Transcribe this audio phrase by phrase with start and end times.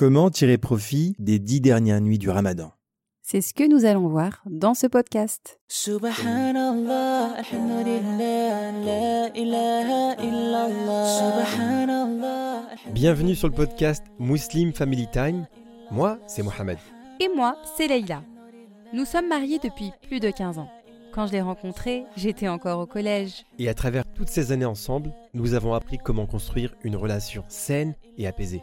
[0.00, 2.72] Comment tirer profit des dix dernières nuits du ramadan?
[3.20, 5.60] C'est ce que nous allons voir dans ce podcast.
[5.68, 11.44] Subhanallah, alhamdulillah, la ilaha illallah.
[11.44, 12.62] Subhanallah,
[12.94, 15.46] Bienvenue sur le podcast Muslim Family Time.
[15.90, 16.78] Moi, c'est Mohamed.
[17.20, 18.22] Et moi, c'est Leïla.
[18.94, 20.70] Nous sommes mariés depuis plus de 15 ans.
[21.12, 23.44] Quand je l'ai rencontré, j'étais encore au collège.
[23.58, 27.94] Et à travers toutes ces années ensemble, nous avons appris comment construire une relation saine
[28.16, 28.62] et apaisée.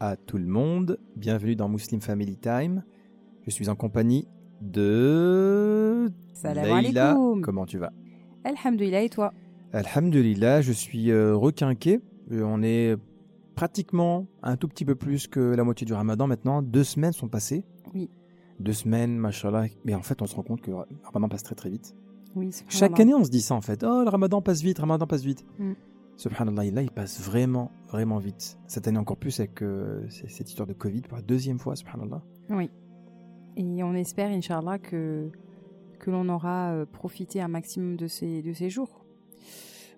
[0.00, 0.98] à tout le monde.
[1.16, 2.84] Bienvenue dans Muslim Family Time.
[3.46, 4.26] Je suis en compagnie
[4.60, 7.10] de Salam Leïla.
[7.10, 7.42] alaikum.
[7.42, 7.92] Comment tu vas?
[8.44, 9.32] Alhamdulillah et toi?
[9.72, 12.00] Alhamdulillah, je suis euh, requinqué.
[12.32, 12.96] Euh, on est
[13.54, 16.62] pratiquement un tout petit peu plus que la moitié du ramadan maintenant.
[16.62, 17.64] Deux semaines sont passées.
[17.94, 18.10] Oui.
[18.60, 19.66] Deux semaines, machallah.
[19.84, 21.94] Mais en fait, on se rend compte que le ramadan passe très très vite.
[22.34, 23.82] Oui, Chaque année, on se dit ça en fait.
[23.82, 25.44] Oh, le ramadan passe vite, le ramadan passe vite.
[25.58, 25.72] Mm.
[26.16, 28.58] Subhanallah, là, il passe vraiment, vraiment vite.
[28.66, 32.22] Cette année encore plus avec euh, cette histoire de Covid pour la deuxième fois, subhanallah.
[32.50, 32.70] Oui.
[33.56, 35.30] Et on espère, Inch'Allah, que,
[35.98, 39.04] que l'on aura euh, profité un maximum de ces, de ces jours.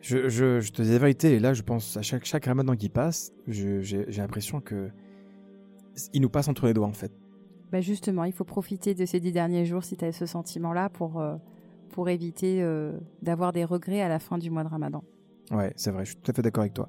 [0.01, 2.77] Je, je, je te dis la vérité, et là, je pense à chaque, chaque ramadan
[2.77, 4.91] qui passe, j'ai j'ai l'impression que
[6.13, 7.13] il nous passe entre les doigts en fait.
[7.73, 10.89] Bah justement, il faut profiter de ces dix derniers jours si tu as ce sentiment-là
[10.89, 11.37] pour, euh,
[11.91, 15.03] pour éviter euh, d'avoir des regrets à la fin du mois de Ramadan.
[15.51, 16.89] Ouais, c'est vrai, je suis tout à fait d'accord avec toi.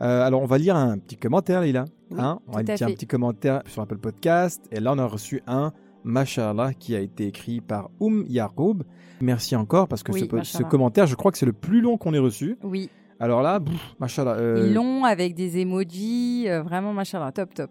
[0.00, 1.84] Euh, alors, on va lire un petit commentaire, Lila.
[2.10, 4.64] Oui, hein on lire un petit commentaire sur Apple Podcast.
[4.72, 5.72] Et là, on a reçu un
[6.04, 8.82] Mashallah qui a été écrit par Oum Yaroub.
[9.20, 10.68] Merci encore parce que Oui, ce, Mashallah.
[10.68, 12.56] commentaire, je crois que c'est le plus long qu'on ait reçu.
[12.62, 12.88] Oui,
[13.20, 14.36] Alors là, pff, Mashallah.
[14.38, 17.70] euh, long avec des emojis, euh, vraiment machallah, top top.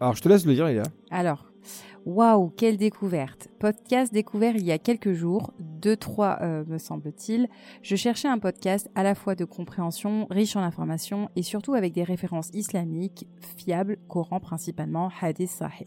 [0.00, 0.84] Alors, je te laisse le lire, Lila.
[1.10, 1.46] Alors,
[2.06, 7.48] waouh, quelle découverte Podcast découvert il y a quelques jours, deux, trois euh, me semble-t-il.
[7.82, 11.92] Je cherchais un podcast à la fois de compréhension, riche en informations et surtout avec
[11.92, 13.26] des références islamiques
[13.56, 15.84] fiables, Coran principalement, Hadith Sahih.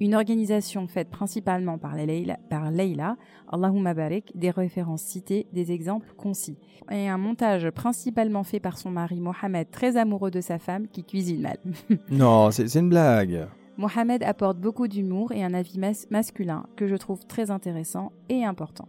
[0.00, 3.16] Une organisation faite principalement par Leïla, par Leïla,
[3.50, 6.58] Allahumma barik, des références citées, des exemples concis.
[6.90, 11.04] Et un montage principalement fait par son mari Mohamed, très amoureux de sa femme, qui
[11.04, 11.58] cuisine mal.
[12.10, 13.46] Non, c'est une blague.
[13.76, 18.44] Mohamed apporte beaucoup d'humour et un avis mas- masculin que je trouve très intéressant et
[18.44, 18.88] important.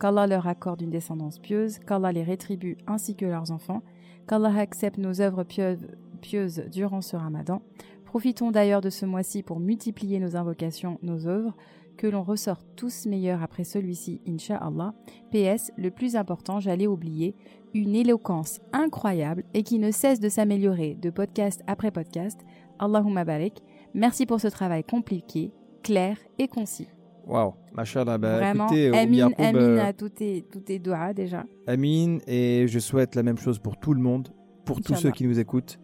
[0.00, 3.82] Qu'Allah leur accorde une descendance pieuse, qu'Allah les rétribue ainsi que leurs enfants,
[4.26, 5.86] qu'Allah accepte nos œuvres pieuses,
[6.20, 7.62] pieuses durant ce ramadan.
[8.04, 11.54] Profitons d'ailleurs de ce mois-ci pour multiplier nos invocations, nos œuvres,
[11.96, 14.94] que l'on ressorte tous meilleurs après celui-ci, Inch'Allah.
[15.30, 17.36] PS, le plus important, j'allais oublier,
[17.72, 22.40] une éloquence incroyable et qui ne cesse de s'améliorer de podcast après podcast.
[22.80, 23.62] Allahumma barik.
[23.94, 26.88] Merci pour ce travail compliqué, clair et concis.
[27.26, 28.18] Waouh, Mashallah.
[28.18, 31.44] Bah, Vraiment, écoutez, Oum Amin, Yaroub, Amin euh, à tous tes, tous tes doigts déjà.
[31.66, 34.28] Amin, et je souhaite la même chose pour tout le monde,
[34.64, 35.78] pour tous ceux qui nous écoutent.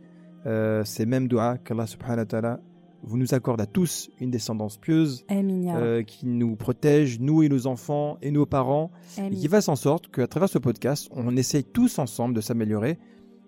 [0.46, 2.60] Euh, ces mêmes doigts qu'Allah subhanahu wa ta'ala
[3.02, 7.66] vous nous accorde à tous une descendance pieuse euh, qui nous protège, nous et nos
[7.66, 11.64] enfants et nos parents, et qui fasse en sorte qu'à travers ce podcast, on essaye
[11.64, 12.98] tous ensemble de s'améliorer,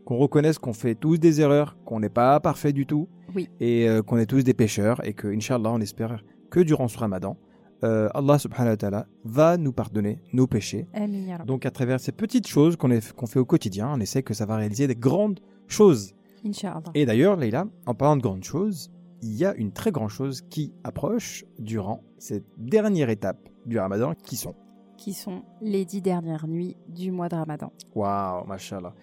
[0.04, 3.48] qu'on reconnaisse qu'on fait tous des erreurs, qu'on n'est pas parfait du tout, Oui.
[3.60, 6.98] et euh, qu'on est tous des pécheurs, et que, Inch'Allah, on espère que durant ce
[6.98, 7.36] ramadan,
[7.84, 10.86] euh, Allah subhanahu wa ta'ala va nous pardonner nos péchés.
[10.94, 11.38] Amin.
[11.46, 14.56] Donc à travers ces petites choses qu'on fait au quotidien, on essaie que ça va
[14.56, 16.14] réaliser des grandes choses.
[16.44, 16.82] Inch'Allah.
[16.94, 18.90] Et d'ailleurs, Leïla, en parlant de grandes choses,
[19.22, 24.14] il y a une très grande chose qui approche durant cette dernière étape du ramadan,
[24.14, 24.54] qui sont...
[24.98, 27.72] Qui sont les dix dernières nuits du mois de Ramadan.
[27.94, 28.94] Waouh, mashallah.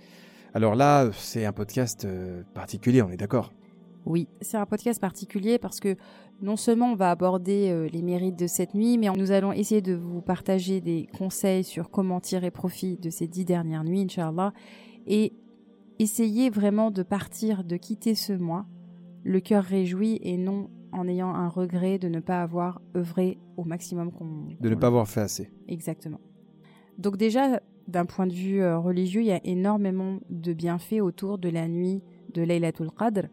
[0.53, 3.53] Alors là, c'est un podcast euh, particulier, on est d'accord
[4.05, 5.95] Oui, c'est un podcast particulier parce que
[6.41, 9.81] non seulement on va aborder euh, les mérites de cette nuit, mais nous allons essayer
[9.81, 14.53] de vous partager des conseils sur comment tirer profit de ces dix dernières nuits, Inch'Allah,
[15.05, 15.33] et
[15.99, 18.65] essayer vraiment de partir, de quitter ce mois,
[19.23, 23.63] le cœur réjoui et non en ayant un regret de ne pas avoir œuvré au
[23.63, 24.47] maximum qu'on...
[24.59, 25.51] De ne pas avoir fait assez.
[25.67, 26.19] Exactement.
[26.97, 31.37] Donc déjà, d'un point de vue euh, religieux, il y a énormément de bienfaits autour
[31.37, 32.01] de la nuit
[32.33, 33.27] de Laylatul Qadr.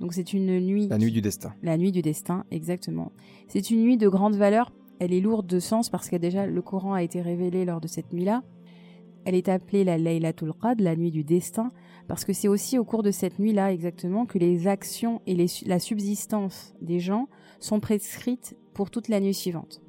[0.00, 1.54] Donc c'est une nuit La nuit du destin.
[1.62, 3.12] la nuit du destin, exactement.
[3.48, 4.72] C'est une nuit de grande valeur.
[5.00, 7.86] Elle est lourde de sens parce que déjà le Coran a été révélé lors de
[7.88, 8.42] cette nuit-là.
[9.24, 11.70] Elle est appelée la Laylatul Qadr, la nuit du destin,
[12.08, 15.46] parce que c'est aussi au cours de cette nuit-là exactement que les actions et les-
[15.64, 17.28] la subsistance des gens
[17.58, 19.80] sont prescrites pour toute la nuit suivante.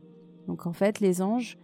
[0.48, 1.58] Donc en fait, les anges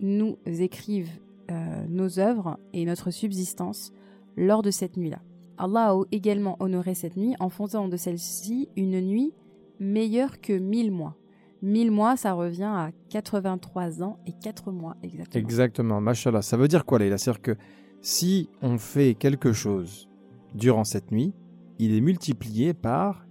[0.00, 3.92] nous écrivent euh, nos œuvres et notre subsistance
[4.36, 5.20] lors de cette nuit-là.
[5.58, 9.34] Allah a également honoré cette nuit en faisant de celle-ci une nuit
[9.78, 11.16] meilleure que mille mois.
[11.62, 15.44] Mille mois, ça revient à 83 ans et 4 mois exactement.
[15.44, 16.42] Exactement, machallah.
[16.42, 17.56] Ça veut dire quoi, là C'est-à-dire que
[18.00, 20.08] si on fait quelque chose
[20.54, 21.32] durant cette nuit,
[21.78, 23.26] il est multiplié par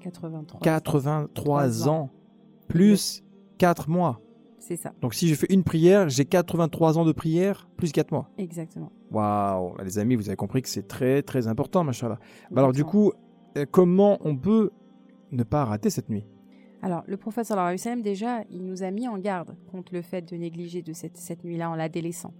[0.00, 0.60] 83.
[0.60, 2.10] 83 ans,
[2.68, 3.22] plus
[3.58, 4.20] 4 mois.
[4.58, 8.10] C'est ça, Donc si je fais une prière, j'ai 83 ans de prière, plus 4
[8.10, 8.30] mois.
[8.38, 8.90] exactement.
[9.12, 12.18] Waouh, les amis, vous avez compris que c'est très très important, machallah.
[12.50, 13.12] Bah alors du coup,
[13.56, 14.70] euh, comment on peut
[15.30, 16.24] ne pas rater cette nuit?
[16.82, 19.94] Alors, le prophète sallallahu alayhi wa sallam, déjà, il nous a mis en garde contre
[19.94, 22.34] le fait de négliger de cette, cette nuit-là en la délaissant.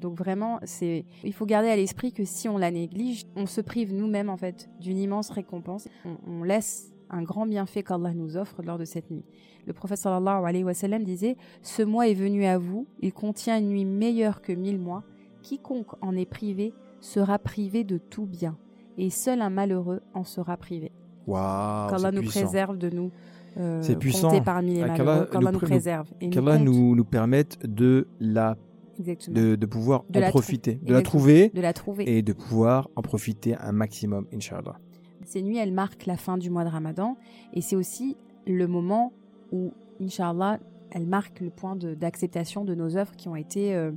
[0.00, 3.60] Donc vraiment, c'est, il faut garder à l'esprit que si on la néglige, on se
[3.60, 5.86] prive nous-mêmes en fait d'une immense récompense.
[6.04, 9.24] On, on laisse un grand bienfait qu'Allah nous offre lors de cette nuit.
[9.66, 13.58] Le prophète sallallahu alayhi wa sallam disait Ce mois est venu à vous, il contient
[13.58, 15.02] une nuit meilleure que mille mois.
[15.42, 18.56] Quiconque en est privé sera privé de tout bien,
[18.98, 20.90] et seul un malheureux en sera privé.
[21.26, 22.40] Waouh, Qu'Allah nous puissant.
[22.40, 23.10] préserve de nous.
[23.58, 24.30] euh, C'est puissant.
[24.42, 25.26] parmi les Ah, malheureux.
[25.30, 26.08] qu'Allah nous nous pré- préserve.
[26.20, 28.56] Nous Qu'Allah nous, nous permette de la
[28.98, 32.04] de, de pouvoir De en profiter, de la trouver de la trouver.
[32.18, 34.78] et de pouvoir en profiter un maximum, Inch'Allah.
[35.26, 37.16] Ces nuits, elles marquent la fin du mois de Ramadan
[37.52, 38.16] et c'est aussi
[38.46, 39.12] le moment
[39.52, 40.58] où, Inch'Allah,
[40.90, 43.90] elles marquent le point d'acceptation de, nos œuvres qui ont été euh,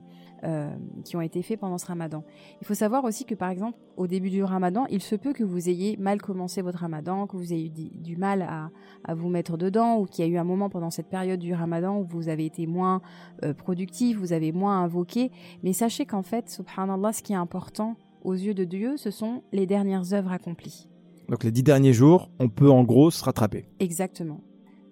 [0.43, 0.69] euh,
[1.03, 2.23] qui ont été faits pendant ce Ramadan.
[2.61, 5.43] Il faut savoir aussi que, par exemple, au début du Ramadan, il se peut que
[5.43, 8.69] vous ayez mal commencé votre Ramadan, que vous ayez eu du mal à,
[9.03, 11.55] à vous mettre dedans, ou qu'il y a eu un moment pendant cette période du
[11.55, 13.01] Ramadan où vous avez été moins
[13.43, 15.31] euh, productif, vous avez moins invoqué.
[15.63, 19.41] Mais sachez qu'en fait, subhanallah, ce qui est important aux yeux de Dieu, ce sont
[19.51, 20.87] les dernières œuvres accomplies.
[21.29, 23.65] Donc les dix derniers jours, on peut en gros se rattraper.
[23.79, 24.41] Exactement.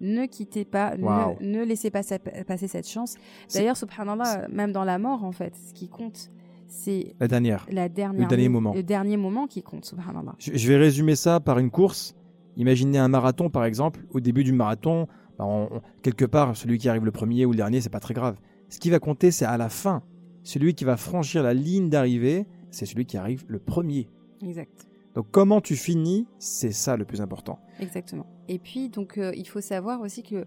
[0.00, 3.14] Ne quittez pas, ne- laissez pas sa- passer cette chance.
[3.54, 6.30] D'ailleurs, subhanallah, même dans la mort, en fait, ce qui compte,
[6.68, 7.66] c'est La dernière.
[7.70, 8.74] la dernière dernier nuit- moment.
[8.74, 10.34] Le dernier moment qui compte, subhanallah.
[10.38, 12.14] Je, je vais résumer ça par une course.
[12.58, 14.04] Imaginez un marathon, par exemple.
[14.10, 15.06] Au début du marathon,
[15.38, 18.00] bah, on- on- quelque part, celui qui arrive le premier ou le dernier, c'est pas
[18.00, 18.36] très grave.
[18.68, 20.02] Ce qui va compter, c'est à la fin.
[20.42, 24.08] Celui qui va franchir la ligne d'arrivée, c'est celui qui arrive le premier.
[24.42, 24.86] Exact.
[25.16, 27.58] Donc comment tu finis, c'est ça le plus important.
[27.80, 28.26] Exactement.
[28.48, 30.46] Et puis, donc, euh, il faut savoir aussi que,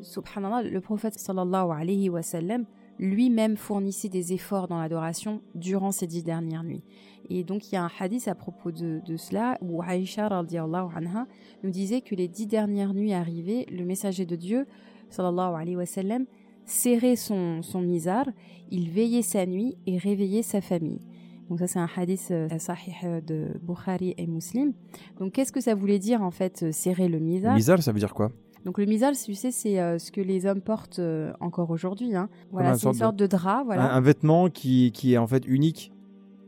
[0.00, 2.64] subhanallah, le prophète sallallahu alayhi wa sallam,
[2.98, 6.82] lui-même fournissait des efforts dans l'adoration durant ces dix dernières nuits.
[7.30, 11.26] Et donc, il y a un hadith à propos de, de cela où Aïcha anha
[11.62, 14.66] nous disait que les dix dernières nuits arrivées, le messager de Dieu,
[15.10, 16.26] sallallahu alayhi wa sallam,
[16.64, 18.26] serrait son, son misar,
[18.72, 21.00] il veillait sa nuit et réveillait sa famille.
[21.48, 24.72] Donc ça c'est un hadith euh, sahih euh, de Bukhari et Muslim.
[25.18, 27.98] Donc qu'est-ce que ça voulait dire en fait euh, serrer le mizar Misal, ça veut
[27.98, 28.30] dire quoi?
[28.64, 32.14] Donc le mizar, tu sais, c'est euh, ce que les hommes portent euh, encore aujourd'hui.
[32.14, 32.28] Hein.
[32.50, 35.46] Voilà, c'est une sorte de, drap, voilà, un, un vêtement qui, qui est en fait
[35.46, 35.92] unique.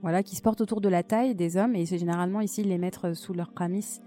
[0.03, 2.69] voilà, qui se porte autour de la taille des hommes et c'est généralement ici ils
[2.69, 4.01] les mettre sous leur qamis.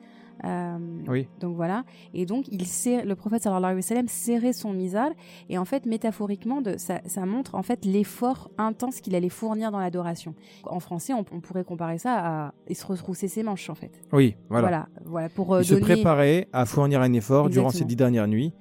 [0.46, 1.28] Euh, Oui.
[1.40, 1.84] Donc voilà.
[2.14, 5.14] Et donc, il serre, le prophète sallallahu alayhi wa sallam serrait son misal.
[5.50, 9.72] Et en fait, métaphoriquement, de, ça, ça montre en fait l'effort intense qu'il allait fournir
[9.72, 10.36] dans l'adoration.
[10.64, 14.02] En français, on, on pourrait comparer ça à il se retrousser ses manches en fait.
[14.12, 14.68] Oui, voilà.
[14.68, 18.28] Voilà, voilà, pour euh, Il se préparait à fournir un effort durant ces dix dernières
[18.28, 18.54] nuits.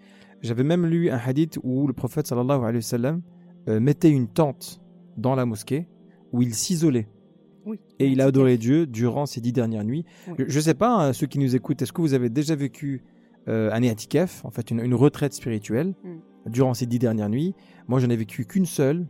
[0.43, 3.23] J'avais même lu un hadith où le prophète sallallahu alayhi wa sallam
[3.69, 4.81] euh, mettait une tente
[5.17, 5.89] dans la mosquée
[6.33, 7.07] où il s'isolait.
[7.67, 7.79] Oui.
[7.99, 10.05] Et il a adoré Dieu durant ces dix dernières nuits.
[10.29, 10.45] Oui.
[10.49, 13.03] Je ne sais pas, hein, ceux qui nous écoutent, est-ce que vous avez déjà vécu
[13.49, 16.51] euh, un étikaf, en fait une, une retraite spirituelle, Mm.
[16.51, 17.55] durant ces dix dernières nuits?
[17.89, 19.07] Moi, j'en ai vécu qu'une seule.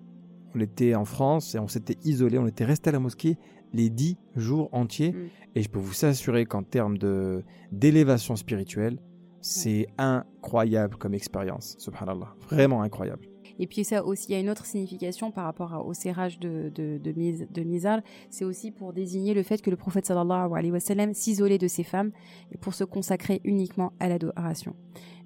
[0.55, 3.39] On était en France et on s'était isolé, on était resté à la mosquée
[3.73, 5.13] les dix jours entiers.
[5.13, 5.29] Mm.
[5.55, 6.99] Et je peux vous assurer qu'en termes
[7.73, 8.99] d'élévation spirituelle,
[9.41, 12.35] c'est incroyable comme expérience, subhanallah.
[12.49, 13.27] Vraiment incroyable.
[13.59, 16.71] Et puis ça aussi, il y a une autre signification par rapport au serrage de,
[16.75, 20.81] de, de, Mizar, c'est aussi pour désigner le fait que le prophète sallallahu alayhi wa
[20.81, 22.11] sallam s'isolait de ses femmes
[22.53, 24.75] et pour se consacrer uniquement à l'adoration.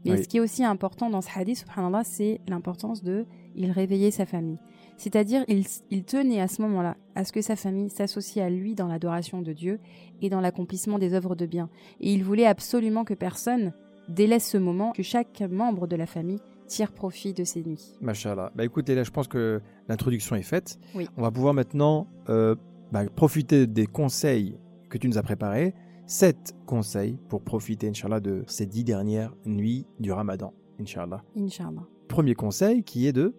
[0.04, 0.22] Mais Oui.
[0.22, 4.26] ce qui est aussi important dans ce hadith, subhanallah, c'est l'importance de il réveillait sa
[4.26, 4.58] famille.
[4.98, 8.74] C'est-à-dire, il, il tenait à ce moment-là à ce que sa famille s'associe à lui
[8.74, 9.80] dans l'adoration de Dieu
[10.22, 11.68] et dans l'accomplissement des œuvres de bien.
[12.00, 13.72] Et il voulait absolument que personne
[14.08, 17.94] délaisse ce moment, que chaque membre de la famille tire profit de ces nuits.
[18.00, 18.52] Machallah.
[18.54, 20.78] Bah écoutez, là, je pense que l'introduction est faite.
[20.94, 21.08] Oui.
[21.16, 22.54] On va pouvoir maintenant euh,
[22.92, 24.58] bah, profiter des conseils
[24.90, 25.74] que tu nous as préparés.
[26.06, 31.24] Sept conseils pour profiter, Inch'Allah, de ces dix dernières nuits du Ramadan, Inch'Allah.
[31.36, 31.82] Inch'Allah.
[32.08, 33.34] Premier conseil qui est de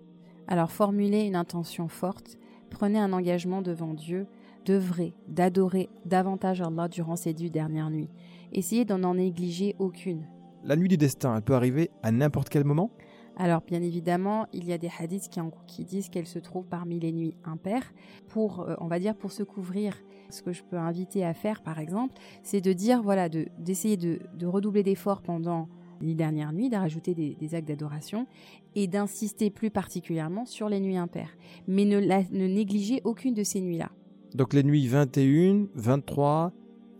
[0.47, 2.37] Alors formulez une intention forte,
[2.69, 4.27] prenez un engagement devant Dieu,
[4.65, 8.09] d'œuvrer, d'adorer davantage Allah durant ces dix dernières nuits.
[8.51, 10.25] Essayez d'en en négliger aucune.
[10.65, 12.91] la nuit du destin, elle peut arriver à n'importe quel moment?
[13.39, 16.65] Alors, bien évidemment, il y a des hadiths qui, en- qui disent qu'elle se trouve
[16.65, 17.93] parmi les nuits impaires.
[18.27, 19.95] Pour, euh, on va dire, pour se couvrir,
[20.29, 23.95] ce que je peux inviter à faire, par exemple, c'est de dire, voilà, de- d'essayer
[23.97, 25.69] de, de redoubler d'efforts pendant
[26.01, 28.27] les dernières nuits, de rajouter des, des actes d'adoration
[28.75, 31.31] et d'insister plus particulièrement sur les nuits impaires.
[31.67, 33.89] Mais ne, la- ne négligez aucune de ces nuits-là.
[34.35, 36.51] Donc les nuits 21, 23,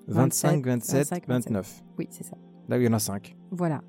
[0.08, 1.84] 25, 27, 25, 29.
[2.00, 2.38] Oui, c'est ça.
[2.70, 3.37] Là, il y en a 5.
[3.52, 3.82] Voilà.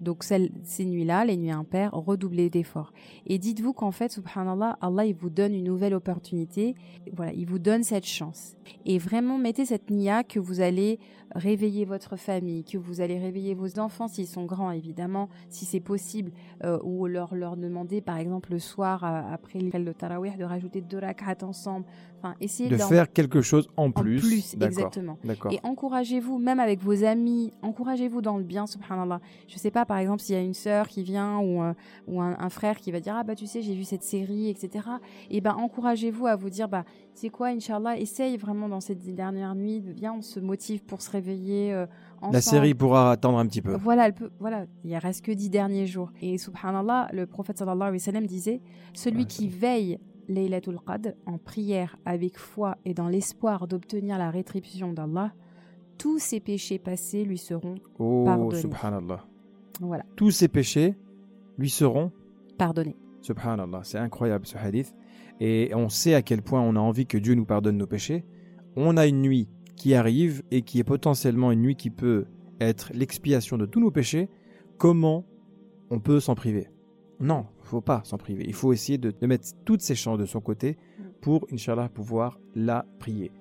[0.00, 2.92] Donc ces nuits-là, les nuits impaires, redoublez d'efforts.
[3.26, 6.74] Et dites-vous qu'en fait, subhanallah, Allah, il vous donne une nouvelle opportunité.
[7.12, 8.56] Voilà, il vous donne cette chance.
[8.84, 10.98] Et vraiment, mettez cette nia que vous allez
[11.34, 15.80] réveiller votre famille, que vous allez réveiller vos enfants s'ils sont grands, évidemment, si c'est
[15.80, 16.32] possible,
[16.64, 20.80] euh, ou leur, leur demander, par exemple, le soir, euh, après le tarawih, de rajouter
[20.80, 21.86] deux rak'at ensemble.
[22.24, 24.20] Enfin, essayez De faire quelque chose en en plus.
[24.20, 24.78] plus, D'accord.
[24.78, 25.18] exactement.
[25.50, 29.20] Et encouragez-vous, même avec vos amis, encouragez-vous dans le bien, subhanallah.
[29.46, 31.74] Je sais pas, par exemple, s'il y a une sœur qui vient ou, euh,
[32.08, 34.48] ou un, un frère qui va dire Ah, bah, tu sais, j'ai vu cette série,
[34.48, 34.86] etc.
[35.30, 39.54] Et ben, encouragez-vous à vous dire Bah, c'est quoi, Inch'Allah, essaye vraiment dans cette dernière
[39.54, 41.84] nuit, viens, on se motive pour se réveiller euh,
[42.22, 42.32] ensemble.
[42.34, 43.74] La série pourra attendre un petit peu.
[43.76, 46.10] Voilà, elle peut, voilà, il reste que dix derniers jours.
[46.22, 48.62] Et subhanallah, le prophète sallallahu alayhi wa sallam disait
[48.94, 54.30] Celui Ouais, qui veille Laylatul Qadr en prière avec foi et dans l'espoir d'obtenir la
[54.30, 55.32] rétribution d'Allah,
[55.98, 58.60] tous ses péchés passés lui seront Oh, Pardonner.
[58.60, 59.24] subhanallah.
[59.80, 60.94] voilà, Tous ces péchés
[61.58, 62.10] lui seront
[62.58, 62.96] pardonnés.
[63.22, 64.94] Subhanallah, c'est incroyable ce hadith.
[65.40, 68.24] Et on sait à quel point on a envie que Dieu nous pardonne nos péchés.
[68.76, 72.26] On a une nuit qui arrive et qui est potentiellement une nuit qui peut
[72.60, 74.28] être l'expiation de tous nos péchés.
[74.78, 75.24] Comment
[75.90, 76.68] on peut s'en priver?
[77.20, 77.46] Non,
[77.80, 78.44] pas s'en priver.
[78.46, 80.76] Il faut essayer de, mettre toutes ses chances de son côté
[81.20, 83.32] pour, Inch'Allah, pouvoir la prier.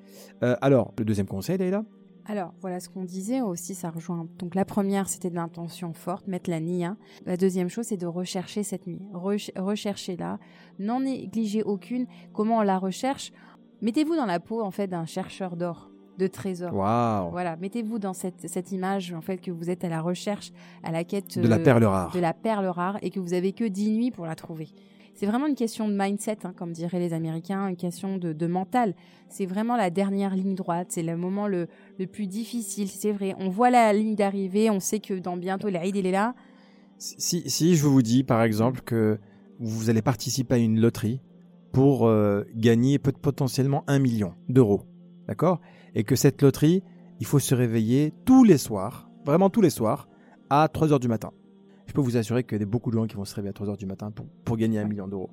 [0.44, 1.84] Euh, alors, le deuxième conseil, Leïla?
[2.26, 4.28] Alors, voilà ce qu'on disait aussi, ça rejoint.
[4.40, 6.96] Donc, la première, c'était de l'intention forte, mettre la nia.
[7.26, 9.02] La deuxième chose, c'est de rechercher cette nuit.
[9.14, 10.40] Rech- Recherchez-la.
[10.80, 12.06] N'en négligez aucune.
[12.32, 13.34] Comment on la recherche?
[13.82, 16.74] Mettez-vous dans la peau, en fait, d'un chercheur d'or, de trésors.
[17.32, 20.52] Voilà, mettez-vous dans cette, cette image, en fait, que vous êtes à la recherche,
[20.84, 22.12] à la quête De la euh, perle rare.
[22.14, 24.70] de la perle rare et que vous avez que 10 nuits pour la trouver.
[25.16, 28.48] C'est vraiment une question de mindset, hein, comme diraient les Américains, une question de, de
[28.48, 28.96] mental.
[29.30, 31.68] C'est vraiment la dernière ligne droite, c'est le moment le,
[32.00, 32.88] le plus difficile.
[32.90, 36.12] C'est vrai, on voit la ligne d'arrivée, on sait que dans bientôt l'Aïd, il est
[36.12, 36.34] là.
[36.98, 39.20] Si, si je vous dis par exemple que
[39.60, 41.22] vous allez participer à une loterie
[41.72, 44.82] pour euh, gagner peut- potentiellement un million d'euros,
[45.28, 45.60] d'accord?
[45.96, 46.84] Et que cette loterie,
[47.20, 50.08] il faut se réveiller tous les soirs, vraiment tous les soirs,
[50.50, 51.32] à 3 heures du matin.
[51.88, 53.54] Je peux vous assurer qu'il y a beaucoup de gens qui vont se réveiller à
[53.54, 55.30] 3 heures du matin pour, pour gagner un million d'euros.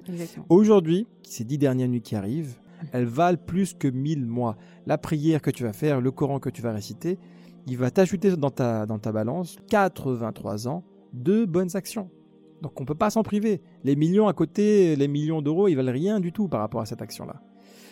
[0.49, 2.57] Aujourd'hui, ces dix dernières nuits qui arrivent,
[2.93, 4.57] elles valent plus que 1000 mois.
[4.87, 7.19] La prière que tu vas faire, le Coran que tu vas réciter,
[7.67, 12.11] il va t'ajouter dans ta, dans ta balance 83 ans de bonnes actions.
[12.63, 13.63] Donc on ne peut pas s'en priver.
[13.85, 16.87] Les millions à côté, les millions d'euros, ils valent rien du tout par rapport à
[16.87, 17.41] cette action-là.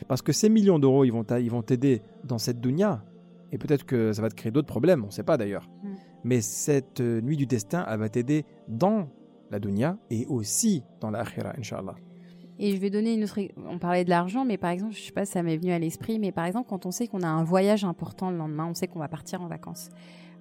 [0.06, 3.04] Parce que ces millions d'euros, ils vont t'aider dans cette dunya.
[3.50, 5.68] Et peut-être que ça va te créer d'autres problèmes, on ne sait pas d'ailleurs.
[5.82, 5.88] Mm.
[6.24, 9.08] Mais cette euh, nuit du destin, elle va t'aider dans
[9.50, 11.94] la dunya et aussi dans l'akhira, Inch'Allah.
[12.58, 13.38] Et je vais donner une autre.
[13.68, 15.78] On parlait de l'argent, mais par exemple, je sais pas si ça m'est venu à
[15.78, 18.74] l'esprit, mais par exemple, quand on sait qu'on a un voyage important le lendemain, on
[18.74, 19.90] sait qu'on va partir en vacances.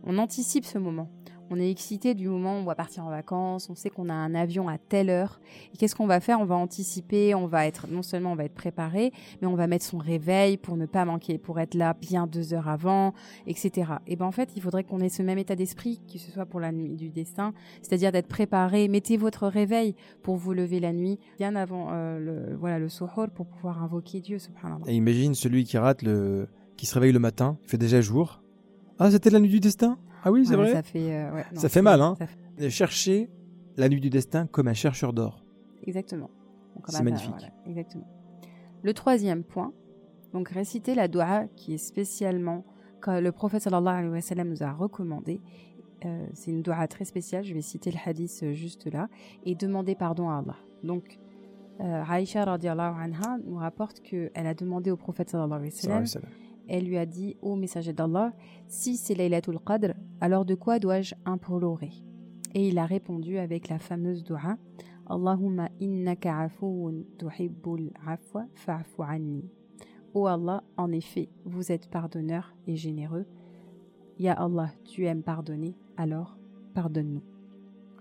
[0.03, 1.09] On anticipe ce moment.
[1.49, 3.69] On est excité du moment où on va partir en vacances.
[3.69, 5.39] On sait qu'on a un avion à telle heure.
[5.73, 6.39] Et qu'est-ce qu'on va faire?
[6.39, 7.35] On va anticiper.
[7.35, 9.11] On va être non seulement on va être préparé,
[9.41, 12.53] mais on va mettre son réveil pour ne pas manquer, pour être là bien deux
[12.53, 13.13] heures avant,
[13.45, 13.91] etc.
[14.07, 16.45] Et ben en fait, il faudrait qu'on ait ce même état d'esprit, que ce soit
[16.45, 18.87] pour la nuit du destin, c'est-à-dire d'être préparé.
[18.87, 23.29] Mettez votre réveil pour vous lever la nuit bien avant euh, le voilà le suhoor
[23.33, 24.37] pour pouvoir invoquer Dieu.
[24.87, 28.41] Et imagine celui qui rate le, qui se réveille le matin, il fait déjà jour.
[28.99, 29.97] Ah, c'était la nuit du destin?
[30.27, 30.73] Ah oui, c'est Ouais, vrai.
[30.73, 32.15] Ça fait euh, ouais, non, Ça fait c'est- mal, hein.
[32.57, 33.29] fait- Chercher
[33.77, 35.43] la nuit du destin comme un chercheur d'or.
[35.85, 36.29] Exactement.
[36.87, 37.29] C'est va- magnifique.
[37.29, 38.07] voilà, exactement.
[38.83, 39.71] Le troisième point,
[40.33, 42.65] donc réciter la dua qui est spécialement
[43.01, 45.39] que le prophète sallallahu alayhi wa sallam nous a recommandé.
[46.05, 49.07] Euh, c'est une dua très spéciale, je vais citer le hadith euh, juste là,
[49.45, 50.55] et demander pardon à Allah.
[50.83, 51.17] Donc,
[51.79, 56.29] euh, Aïcha anha nous rapporte qu'elle a demandé au prophète sallallahu alayhi wa sallam,
[56.67, 58.33] Elle lui a dit Ô messager d'Allah,
[58.67, 61.91] si c'est Laylatul Qadr, alors de quoi dois-je implorer
[62.53, 64.57] Et il a répondu avec la fameuse dua
[65.09, 69.45] Allahumma innaka afoun tuhibbul afwa fa'fu anni.
[70.13, 73.25] Ô Allah, en effet, vous êtes pardonneur et généreux.
[74.19, 76.37] Ya Allah, tu aimes pardonner, alors
[76.73, 77.21] pardonne-nous.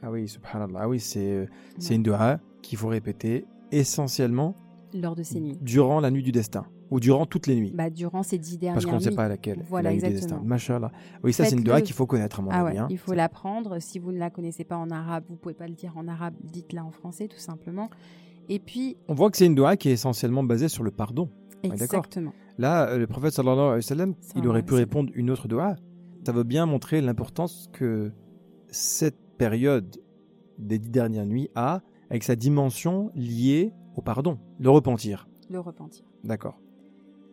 [0.03, 0.81] Ah oui, subhanallah.
[0.83, 1.47] Ah oui, c'est euh,
[1.79, 1.97] c'est Ouais.
[1.97, 4.55] une dua qu'il faut répéter essentiellement
[5.01, 5.59] lors de ces nuits.
[5.61, 7.73] Durant la nuit du destin ou durant toutes les nuits.
[7.75, 9.17] Bah, durant ces dix dernières Parce qu'on ne sait nuits.
[9.17, 9.65] pas à laquelle.
[9.69, 10.43] Voilà, la nuit exactement.
[11.25, 12.75] Oui, ça, c'est une doha qu'il faut connaître, à mon Ah avis.
[12.77, 12.87] ouais, hein.
[12.91, 13.79] il faut l'apprendre.
[13.81, 16.35] Si vous ne la connaissez pas en arabe, vous pouvez pas le dire en arabe,
[16.43, 17.91] dites-la en français tout simplement.
[18.49, 21.29] Et puis, On voit que c'est une doha qui est essentiellement basée sur le pardon.
[21.65, 22.33] exactement.
[22.59, 25.77] Là, euh, le prophète sallallahu alayhi wa sallam, il aurait pu répondre une autre doha.
[26.25, 28.13] Ça veut bien montrer l'importance que
[28.69, 29.97] cette période
[30.59, 35.29] des dix dernières nuits a avec sa dimension liée au pardon, le repentir.
[35.51, 36.05] Le repentir.
[36.25, 36.59] D'accord.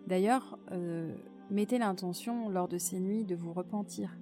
[0.07, 1.13] D'ailleurs, euh,
[1.49, 4.17] mettez l'intention lors de ces nuits de vous repentir.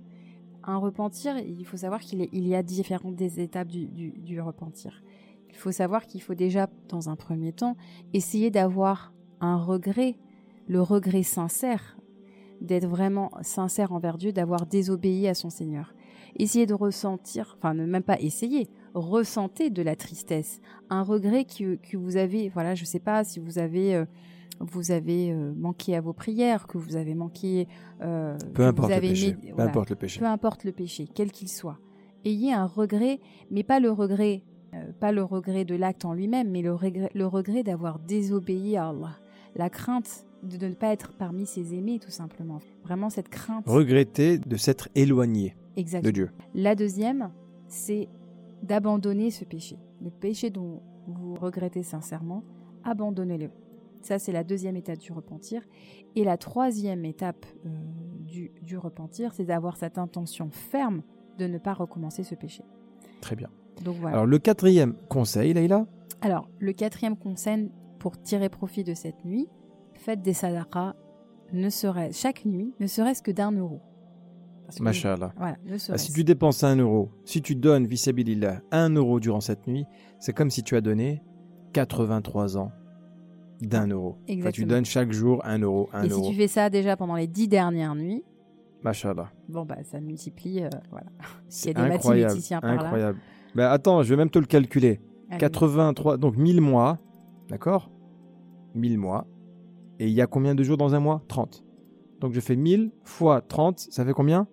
[0.63, 4.39] Un repentir, il faut savoir qu'il il y a différentes des étapes du, du- du
[4.41, 5.01] repentir.
[5.49, 7.75] Il faut savoir qu'il faut déjà, dans un premier temps,
[8.13, 10.17] essayer d'avoir un regret,
[10.67, 11.97] le regret sincère,
[12.61, 15.93] d'être vraiment sincère envers Dieu, d'avoir désobéi à son Seigneur.
[16.37, 21.75] Essayez de ressentir, enfin ne même pas essayer, ressentez de la tristesse, un regret que,
[21.75, 24.05] que vous avez, voilà, je sais pas si vous avez, euh,
[24.59, 27.67] vous avez euh, manqué à vos prières, que vous avez manqué,
[28.01, 29.35] euh, Peu importe vous le avez péché.
[29.43, 30.19] mis- Peu importe le péché.
[30.19, 31.79] peu importe le péché, quel qu'il soit.
[32.25, 33.19] Ayez un regret,
[33.49, 37.09] mais pas le regret, euh, pas le regret de l'acte en lui-même, mais le regret,
[37.13, 39.17] le regret d'avoir désobéi à Allah.
[39.55, 42.59] La crainte de ne pas être parmi ses aimés, tout simplement.
[42.83, 43.63] Vraiment cette crainte.
[43.67, 46.09] Regretter de s'être éloigné Exactement.
[46.09, 46.31] de Dieu.
[46.53, 47.31] La deuxième,
[47.67, 48.09] c'est
[48.63, 49.77] d'abandonner ce péché.
[50.01, 52.43] Le péché dont vous regrettez sincèrement,
[52.83, 53.49] abandonnez-le.
[54.01, 55.61] Ça, c'est la deuxième étape du repentir.
[56.15, 57.69] Et la troisième étape euh,
[58.19, 61.03] du, du repentir, c'est d'avoir cette intention ferme
[61.37, 62.63] de ne pas recommencer ce péché.
[63.21, 63.49] Très bien.
[63.83, 64.17] Donc voilà.
[64.17, 65.85] Alors, le quatrième conseil, Leïla,
[66.21, 69.47] Alors, le quatrième conseil pour tirer profit de cette nuit,
[69.93, 70.95] faites des sadaqas,
[71.53, 73.81] ne serait chaque nuit, ne serait-ce que d'un euro.
[74.79, 75.37] Parce que-.
[75.37, 75.57] Voilà,
[75.89, 79.85] Ah, si tu dépenses un euro, si tu donnes visabilillah un euro durant cette nuit,
[80.19, 81.21] c'est comme si tu as donné
[81.73, 82.71] 83 ans
[83.61, 84.09] d'un euro.
[84.09, 84.67] Enfin, tu Exactement.
[84.67, 86.23] donnes chaque jour un euro, un Et euro.
[86.23, 88.23] si tu fais ça déjà pendant les dix dernières nuits,
[88.83, 89.31] Mashallah.
[89.47, 91.07] bon bah ça multiplie, euh, voilà.
[91.49, 92.23] C'est Il y a des incroyable.
[92.29, 92.81] mathématiciens par là.
[92.81, 93.19] incroyable.
[93.55, 94.99] Ben, attends, je vais même te le calculer.
[95.29, 95.37] Allez.
[95.39, 96.97] 83, donc 1000 mois,
[97.49, 97.89] d'accord?
[98.75, 99.27] 1000 mois.
[99.99, 101.21] Et il y a combien de jours dans un mois?
[101.27, 101.63] 30.
[102.21, 104.47] Donc je fais 1000 fois 30, ça fait combien?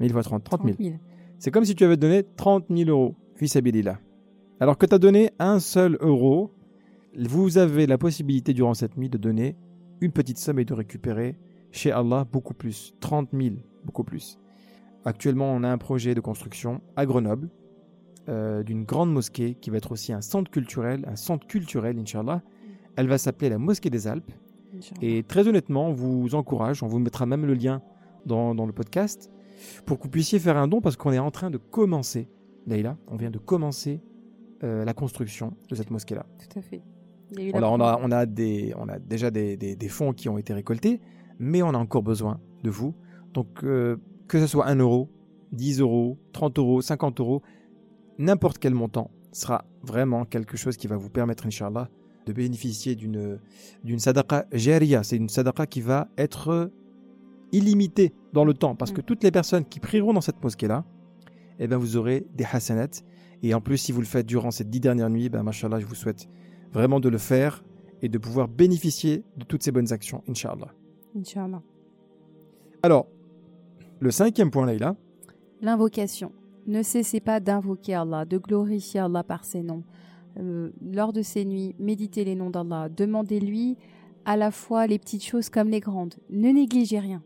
[0.00, 0.74] 1000 fois 30, 30 000.
[0.74, 0.96] 30 000.
[1.38, 3.98] C'est comme si tu avais donné 30 000 euros, fils Abilillah.
[4.58, 6.52] Alors que tu as donné un seul euro,
[7.16, 9.56] vous avez la possibilité durant cette nuit de donner
[10.00, 11.36] une petite somme et de récupérer
[11.70, 14.38] chez Allah beaucoup plus, 30 000, beaucoup plus.
[15.04, 17.48] Actuellement, on a un projet de construction à Grenoble
[18.28, 22.42] euh, d'une grande mosquée qui va être aussi un centre culturel, un centre culturel, Inch'Allah.
[22.96, 24.30] Elle va s'appeler la Mosquée des Alpes.
[25.00, 27.82] Et très honnêtement, on vous encourage, on vous mettra même le lien
[28.26, 29.30] dans, dans le podcast,
[29.86, 32.28] pour que vous puissiez faire un don parce qu'on est en train de commencer,
[32.66, 34.00] Leïla, on vient de commencer
[34.62, 36.26] euh, la construction de cette mosquée-là.
[36.38, 36.82] Tout à fait.
[37.32, 39.56] Il y a eu la Alors, on, a, on, a des, on a déjà des,
[39.56, 41.00] des- des fonds qui ont été récoltés,
[41.38, 42.94] mais on a encore besoin de vous.
[43.32, 43.96] Donc, euh,
[44.28, 45.08] que ce soit 1 euro,
[45.52, 47.42] 10 euros, 30 euros, 50 euros,
[48.18, 51.88] n'importe quel montant sera vraiment quelque chose qui va vous permettre, Inch'Allah,
[52.26, 53.38] de bénéficier d'une
[53.84, 55.02] d'une sadaqa jariya.
[55.04, 56.70] C'est une sadaqa qui va être
[57.52, 59.04] illimitée dans le temps, parce que Mm.
[59.04, 60.84] toutes les personnes qui prieront dans cette mosquée-là,
[61.58, 63.02] eh ben, vous aurez des hasanats.
[63.42, 65.86] Et en plus, si vous le faites durant ces dix dernières nuits, ben, machallah, je
[65.86, 66.28] vous souhaite
[66.72, 67.64] vraiment de le faire
[68.02, 70.68] et de pouvoir bénéficier de toutes ces bonnes actions, Inch'Allah.
[71.16, 71.62] Inch'Allah.
[72.82, 73.06] Alors,
[73.98, 74.96] le cinquième point, Leïla,
[75.62, 76.32] L'invocation.
[76.66, 79.82] Ne cessez pas d'invoquer Allah, de glorifier Allah par ses noms.
[80.38, 82.88] Euh, lors de ces nuits, méditez les noms d'Allah.
[82.88, 83.76] Demandez-lui
[84.24, 86.14] à la fois les petites choses comme les grandes.
[86.30, 87.22] Ne négligez rien.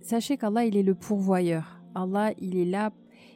[0.00, 1.80] Sachez qu'Allah, il est le pourvoyeur.
[1.94, 2.92] Allah, il est là.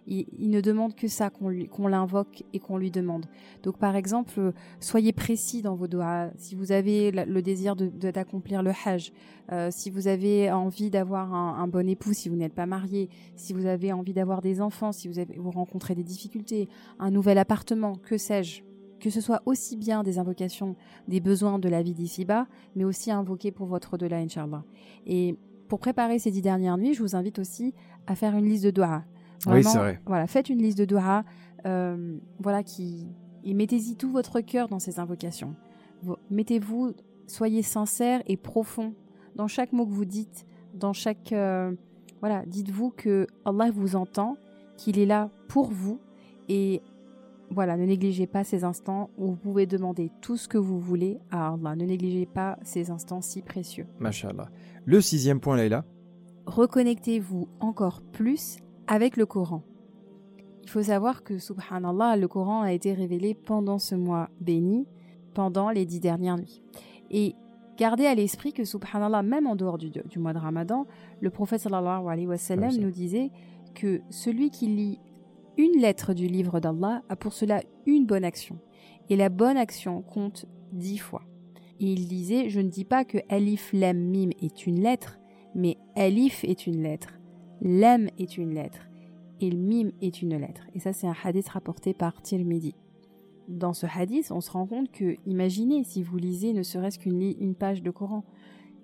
[0.06, 3.24] Il, ne demande que ça, qu'on l'invoque et qu'on lui demande.
[3.62, 6.28] Donc, par exemple, euh, soyez précis dans vos doigts.
[6.36, 9.12] Si vous avez le désir de- de- d'accomplir le hajj,
[9.50, 13.54] euh, si vous avez envie d'avoir un, bon époux, si vous n'êtes pas marié, si
[13.54, 17.94] vous avez envie d'avoir des enfants, si vous, avez, rencontrez des difficultés, un nouvel appartement,
[17.96, 18.62] que sais-je,
[19.00, 20.76] que ce soit aussi bien des invocations
[21.08, 22.46] des besoins de la vie d'ici-bas,
[22.76, 24.64] mais aussi invoquer pour votre au-delà, Inch'Allah.
[25.06, 25.36] Et
[25.74, 27.74] pour préparer ces dix dernières nuits, je vous invite aussi
[28.06, 29.02] à faire une liste de doigts.
[29.48, 30.00] Oui, c'est vrai.
[30.06, 31.24] Voilà, faites une liste de doigts,
[31.66, 33.08] euh, voilà, qui
[33.42, 35.56] et mettez-y tout votre cœur dans ces invocations.
[36.00, 36.92] Vous- Mettez-vous,
[37.26, 38.94] soyez sincère et profond
[39.34, 41.72] dans chaque mot que vous dites, dans chaque euh,
[42.20, 44.36] voilà, dites-vous que Allah vous entend,
[44.76, 45.98] qu'il est là pour vous
[46.48, 46.82] et
[47.50, 51.18] voilà, ne négligez pas ces instants où vous pouvez demander tout ce que vous voulez
[51.30, 51.76] à Allah.
[51.76, 53.86] Ne négligez pas ces instants si précieux.
[54.00, 54.48] Mashallah.
[54.84, 55.84] Le sixième point, Leïla,
[56.46, 59.62] Reconnectez-vous encore plus avec le Coran.
[60.62, 64.86] Il faut savoir que, subhanallah, le Coran a été révélé pendant ce mois béni
[65.34, 66.62] pendant les dix dernières nuits.
[67.10, 67.34] Et
[67.76, 70.86] gardez à l'esprit que, subhanallah, même en dehors du, du mois de Ramadan,
[71.20, 73.30] le prophète sallallahu alayhi wa sallam c'est- nous disait
[73.74, 75.00] que celui qui lit
[75.56, 78.58] une lettre du livre d'Allah a pour cela une bonne action.
[79.10, 81.22] Et la bonne action compte dix fois.
[81.80, 85.18] Et il disait, je ne dis pas que Alif Lam Mim est une lettre,
[85.54, 87.18] mais Alif est une lettre,
[87.60, 88.88] Lam est une lettre,
[89.40, 90.62] et Mim est une lettre.
[90.74, 92.74] Et ça, c'est un hadith rapporté par Tirmidhi.
[93.48, 97.54] Dans ce hadith, on se rend compte que, imaginez si vous lisez ne serait-ce qu'une
[97.54, 98.24] page de Coran.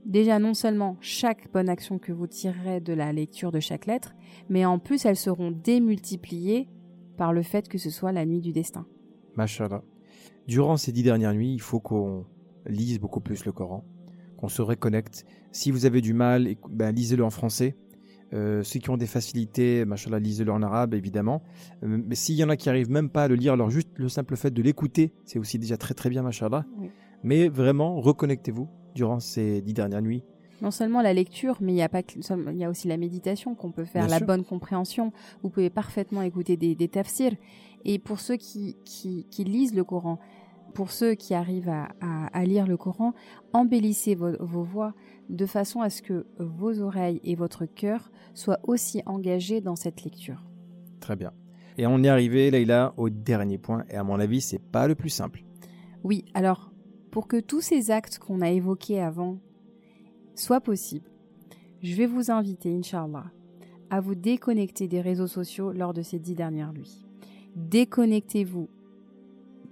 [0.05, 4.15] Déjà, non seulement chaque bonne action que vous tirerez de la lecture de chaque lettre,
[4.49, 6.69] mais en plus, elles seront démultipliées
[7.17, 8.87] par le fait que ce soit la nuit du destin.
[9.37, 9.83] Mashallah.
[10.47, 12.25] Durant ces dix dernières nuits, il faut qu'on
[12.67, 13.85] lise beaucoup plus le Coran,
[14.37, 15.25] qu'on se reconnecte.
[15.53, 17.77] Si vous avez du mal, ben, lisez-le en français.
[18.33, 21.43] Euh, ceux qui ont des facilités, machallah, lisez-le en arabe, évidemment.
[21.83, 23.91] Euh, mais s'il y en a qui arrivent même pas à le lire, alors juste
[23.97, 26.65] le simple fait de l'écouter, c'est aussi déjà très très bien, machallah.
[26.79, 26.91] Oui.
[27.23, 30.23] Mais vraiment, reconnectez-vous durant ces dix dernières nuits.
[30.63, 32.87] Non seulement la lecture, mais il y a pas que- seulement- il y a aussi
[32.87, 34.27] la méditation qu'on peut faire, Bien la sûr.
[34.27, 35.11] bonne compréhension.
[35.43, 37.33] Vous pouvez parfaitement écouter des, des tafsirs.
[37.87, 40.19] Et pour ceux qui, qui, qui lisent le Coran,
[40.75, 43.15] pour ceux qui arrivent à, à- à lire le Coran,
[43.55, 44.93] embellissez vos, vos voix
[45.31, 50.05] de façon à ce que vos oreilles et votre cœur soient aussi engagés dans cette
[50.05, 50.45] lecture.
[51.01, 51.33] Très bien.
[51.79, 53.85] Et on est arrivé, Leïla, au dernier point.
[53.89, 55.43] Et à mon avis, c'est pas le plus simple.
[56.05, 56.70] Oui, alors,
[57.11, 59.39] pour que tous ces actes qu'on a évoqués avant
[60.35, 61.11] soient possibles,
[61.83, 63.31] je vais vous inviter, Inch'Allah,
[63.91, 67.05] à vous déconnecter des réseaux sociaux lors de ces dix dernières nuits.
[67.57, 68.69] Déconnectez-vous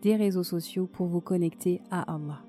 [0.02, 2.42] des réseaux sociaux pour vous connecter à Allah,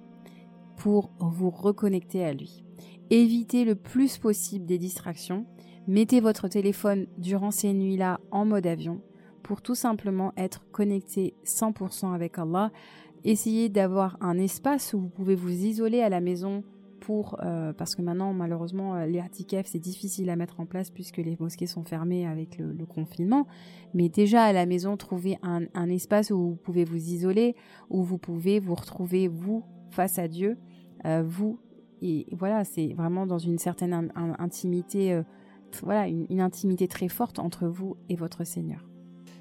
[0.77, 2.63] pour vous reconnecter à lui.
[3.09, 5.45] Évitez le plus possible des distractions.
[5.87, 9.01] Mettez votre téléphone durant ces nuits-là en mode avion
[9.41, 12.71] pour tout simplement être connecté 100% avec Allah
[13.23, 16.63] essayez d'avoir un espace où vous pouvez vous isoler à la maison
[16.99, 20.89] pour euh, parce que maintenant malheureusement euh, les atikaf c'est difficile à mettre en place
[20.89, 23.47] puisque les mosquées sont fermées avec le, confinement.
[23.93, 27.55] Mais déjà à la maison trouvez un, espace où vous pouvez vous isoler
[27.89, 30.57] où vous pouvez vous retrouver vous face à Dieu
[31.05, 31.59] euh, vous.
[32.01, 35.21] Et voilà c'est vraiment dans une certaine in- in- intimité
[35.83, 38.89] voilà une, une intimité très forte entre vous et votre Seigneur.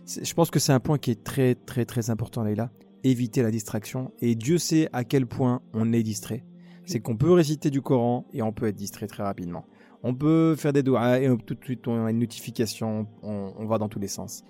[0.06, 2.70] Je pense que c'est un point qui est très très très important, Leïla.
[3.04, 4.12] Éviter la distraction.
[4.20, 6.44] Et Dieu sait à quel point on est distrait.
[6.84, 9.66] C'est qu'on peut réciter du Coran et on peut être distrait très rapidement.
[10.02, 13.78] On peut faire des doigts et tout de suite on a une notification, on, va
[13.78, 14.44] dans tous les sens.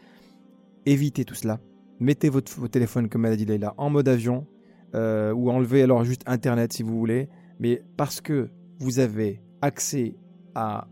[0.87, 1.59] Évitez tout cela.
[2.01, 4.47] Mettez votre, votre téléphone, comme elle a dit Leïla, en mode avion
[4.95, 7.29] euh, ou enlevez alors juste Internet si vous voulez.
[7.59, 10.17] Mais parce que vous avez accès
[10.55, 10.87] à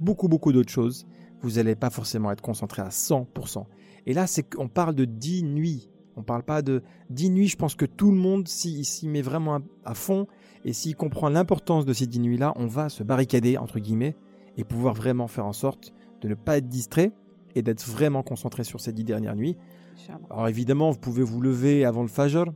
[0.00, 1.06] beaucoup beaucoup d'autres choses,
[1.42, 3.64] vous n'allez pas forcément être concentré à 100%.
[4.06, 5.90] Et là, c'est qu'on parle de 10 nuits.
[6.20, 7.48] On parle pas de 10 nuits.
[7.48, 10.26] Je pense que tout le monde s'y s'y met vraiment à, à fond.
[10.66, 14.16] Et s'il comprend l'importance de ces 10 nuits-là, on va se barricader, entre guillemets,
[14.58, 17.12] et pouvoir vraiment faire en sorte de ne pas être distrait
[17.54, 19.56] et d'être vraiment concentré sur ces 10 dernières nuits.
[20.30, 22.52] Alors évidemment, vous pouvez vous lever avant le Fajr,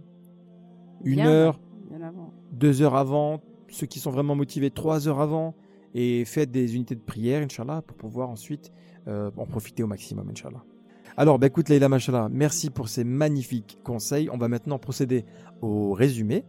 [1.05, 2.33] une Bien heure, avant, bien avant.
[2.53, 5.55] deux heures avant, ceux qui sont vraiment motivés, trois heures avant,
[5.94, 8.72] et faites des unités de prière, Inch'Allah, pour pouvoir ensuite
[9.09, 10.64] euh, en profiter au maximum, Inch'Allah.
[11.16, 14.29] Alors, bah, écoute, Leïla Mashallah, merci pour ces magnifiques conseils.
[14.31, 15.24] On va maintenant procéder
[15.62, 16.44] au résumé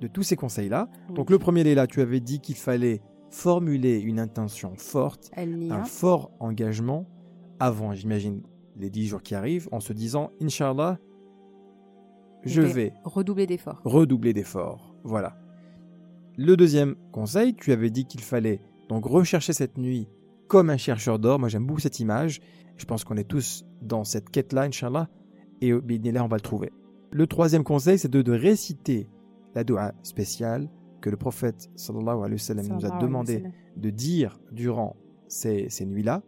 [0.00, 0.88] de tous ces conseils-là.
[1.14, 6.32] Donc, le premier, Leïla, tu avais dit qu'il fallait formuler une intention forte, un fort
[6.40, 7.06] engagement
[7.58, 8.42] avant, j'imagine,
[8.76, 10.98] les dix jours qui arrivent, en se disant, Inch'Allah,
[12.42, 13.82] je vais redoubler d'efforts.
[13.84, 14.94] redoubler d'efforts.
[15.04, 15.36] Voilà.
[16.38, 20.08] Le deuxième conseil, tu avais dit qu'il fallait donc rechercher cette nuit
[20.50, 21.38] comme un chercheur d'or.
[21.38, 22.40] Moi, j'aime beaucoup cette image.
[22.76, 25.08] Je pense qu'on est tous dans cette quête-là, Inch'Allah.
[25.60, 26.72] Et au là, on va le trouver.
[27.12, 29.08] Le troisième conseil, c'est de, de réciter
[29.54, 30.68] la dua spéciale
[31.00, 33.44] que le prophète sallallahu alayhi wa sallam nous a demandé
[33.76, 34.96] de dire durant
[35.28, 36.22] ces, ces nuits-là,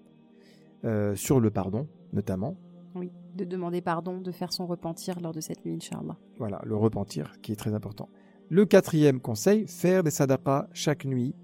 [0.85, 2.57] euh, sur le pardon notamment.
[2.95, 6.17] Oui, de demander pardon, de faire son repentir lors de cette nuit, Inch'Allah.
[6.39, 8.09] Voilà, le repentir qui est très important.
[8.49, 11.35] Le quatrième conseil, faire des sadaqas chaque nuit,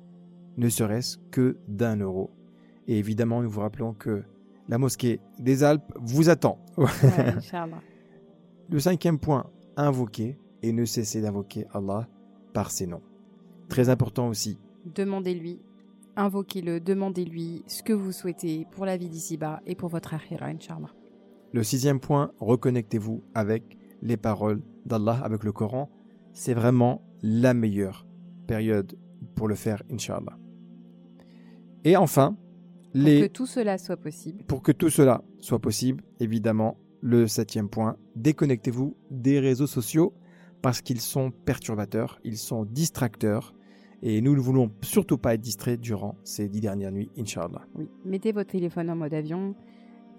[0.56, 2.37] ne serait-ce que d'un euro.
[2.88, 4.24] Et évidemment, nous vous rappelons que
[4.68, 6.58] la mosquée des Alpes vous attend.
[6.76, 6.88] Ouais.
[8.70, 9.46] Le cinquième point,
[9.76, 12.08] invoquer et ne cesser d'invoquer Allah
[12.52, 13.02] par ses noms.
[13.68, 14.58] Très important aussi.
[14.94, 15.60] Demandez-lui,
[16.16, 20.90] invoquez-le, demandez-lui ce que vous souhaitez pour la vie d'ici-bas et pour votre akhira, Inch'Allah.
[21.52, 25.90] Le sixième point, reconnectez-vous avec les paroles d'Allah, avec le Coran.
[26.32, 28.06] C'est vraiment la meilleure
[28.46, 28.98] période
[29.34, 30.38] pour le faire, Inch'Allah.
[31.84, 32.36] Et enfin,
[32.92, 37.68] Pour que tout cela soit possible, Pour que tout cela soit possible, évidemment, le septième
[37.68, 40.14] point, déconnectez-vous des réseaux sociaux
[40.62, 43.54] parce qu'ils sont perturbateurs, ils sont distracteurs.
[44.00, 47.66] Et nous ne voulons surtout pas être distraits durant ces dix dernières nuits, Inch'Allah.
[47.74, 49.56] Oui, mettez votre téléphone en mode avion.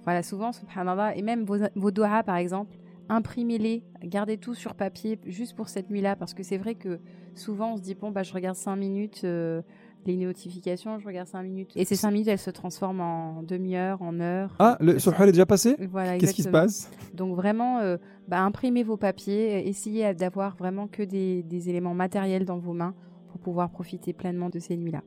[0.03, 2.77] Voilà, souvent, subhanallah, et même vos, vos doigts, par exemple,
[3.09, 6.99] imprimez-les, gardez tout sur papier juste pour cette nuit-là, parce que c'est vrai que
[7.35, 9.61] souvent on se dit, bon, bah, je regarde 5 minutes, euh,
[10.05, 11.71] les notifications, je regarde 5 minutes.
[11.75, 14.55] Et ces 5 minutes, elles se transforment en demi-heure, en heure.
[14.59, 15.75] Ah, le Subhan est déjà passé?
[15.91, 16.89] Voilà, Qu'est-ce qui se passe?
[17.13, 21.93] Donc vraiment, euh, bah, imprimez vos papiers, euh, essayez d'avoir vraiment que des, des éléments
[21.93, 22.95] matériels dans vos mains
[23.27, 25.03] pour pouvoir profiter pleinement de ces nuits-là.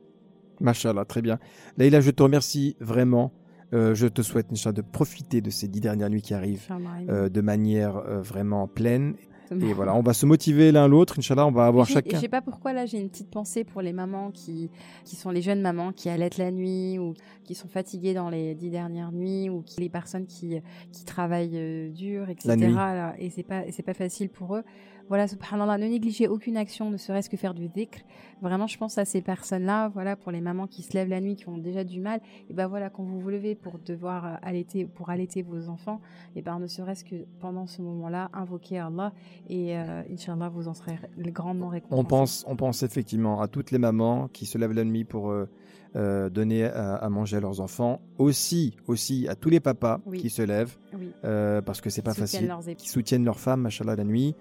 [0.59, 1.39] Machallah, très bien.
[1.77, 3.33] Leïla, je te remercie vraiment.
[3.73, 6.67] Euh, je te souhaite, Inch'Allah, de profiter de ces dix dernières nuits qui arrivent
[7.09, 9.15] euh, de manière euh, vraiment pleine.
[9.43, 9.69] Exactement.
[9.69, 12.15] Et voilà, on va se motiver l'un l'autre, Inch'Allah, on va avoir chacun.
[12.15, 14.69] Je sais pas pourquoi là j'ai une petite pensée pour les mamans qui,
[15.05, 18.55] qui sont les jeunes mamans qui allaitent la nuit ou qui sont fatiguées dans les
[18.55, 22.47] dix dernières nuits ou qui, les personnes qui, qui travaillent euh, dur, etc.
[22.49, 22.73] La nuit.
[22.73, 24.63] là, et c'est pas c'est pas facile pour eux.
[25.09, 27.99] Voilà, subhanallah, ne négligez aucune action, ne serait-ce que faire du dhikr.
[28.41, 31.35] Vraiment, je pense à ces personnes-là, voilà, pour les mamans qui se lèvent la nuit,
[31.35, 32.19] qui ont déjà du mal.
[32.49, 35.99] Et ben voilà, quand vous vous levez pour devoir euh, allaiter, pour allaiter vos enfants,
[36.35, 39.13] et ben ne serait-ce que pendant ce moment-là, invoquez Allah
[39.49, 41.99] et euh, Inch'Allah, vous en serez grandement récompensés.
[42.01, 45.29] On pense, on pense effectivement à toutes les mamans qui se lèvent la nuit pour
[45.31, 45.47] euh,
[45.95, 48.01] euh, donner à, à manger à leurs enfants.
[48.17, 50.19] Aussi, aussi à tous les papas Oui.
[50.19, 51.11] qui se lèvent Oui.
[51.23, 54.35] euh, parce que c'est pas facile, qui soutiennent leurs femmes, machallah, la nuit.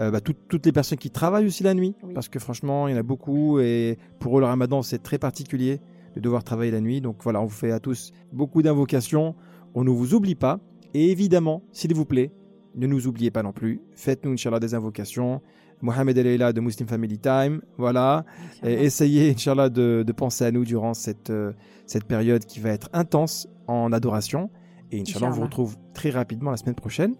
[0.00, 2.14] Euh, bah, tout- toutes les personnes qui travaillent aussi la nuit, Oui.
[2.14, 5.18] parce que franchement, il y en a beaucoup et pour eux, le ramadan, c'est très
[5.18, 5.80] particulier
[6.16, 7.00] de devoir travailler la nuit.
[7.00, 9.34] Donc voilà, on vous fait à tous beaucoup d'invocations.
[9.74, 10.58] On ne vous oublie pas.
[10.94, 12.32] Et évidemment, s'il vous plaît,
[12.74, 13.80] ne nous oubliez pas non plus.
[13.94, 15.40] Faites-nous, Inch'Allah, des invocations.
[15.80, 17.60] Mohamed El de Muslim Family Time.
[17.78, 18.24] Voilà.
[18.64, 21.52] Et essayez, Inch'Allah, de, de penser à nous durant cette, euh,
[21.86, 24.50] cette période qui va être intense en adoration.
[24.90, 27.14] Et Inch'Allah, on vous retrouve très rapidement la semaine prochaine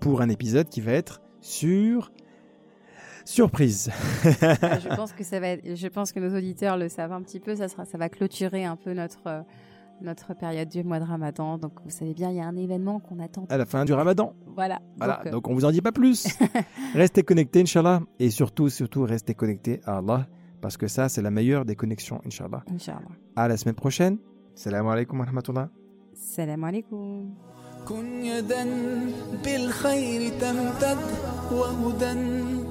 [0.00, 2.12] pour un épisode qui va être sur
[3.29, 3.89] surprise.
[4.41, 7.21] Ah, je pense que ça va être- je pense que nos auditeurs le savent un
[7.21, 9.41] petit peu, ça sera ça va clôturer un peu notre euh,
[10.01, 11.57] notre période du mois de Ramadan.
[11.57, 13.45] Donc vous savez bien, il y a un événement qu'on attend.
[13.49, 14.33] à la fin du ramadan.
[14.55, 14.79] Voilà.
[14.97, 16.27] Voilà, Donc, euh, donc on vous en dit pas plus.
[16.93, 18.01] restez connectés, Inch'Allah.
[18.19, 20.27] Et surtout, surtout, restez connectés à Allah.
[20.61, 22.63] Parce que ça, c'est la meilleure des connexions, Inch'Allah.
[22.73, 23.01] Inch'Allah.
[23.35, 24.17] À la semaine prochaine.
[24.55, 25.69] Salam alaikum wa rahmatullah.
[26.13, 27.33] Salam alaikum.
[27.85, 28.65] كن يدا
[29.43, 30.97] بالخير تمتد
[31.51, 32.13] وهدى